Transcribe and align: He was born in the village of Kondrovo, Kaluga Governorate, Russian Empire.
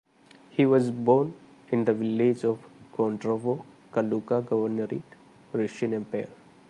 He 0.49 0.65
was 0.65 0.89
born 0.89 1.35
in 1.71 1.85
the 1.85 1.93
village 1.93 2.43
of 2.43 2.57
Kondrovo, 2.95 3.63
Kaluga 3.93 4.41
Governorate, 4.41 5.03
Russian 5.53 5.93
Empire. 5.93 6.29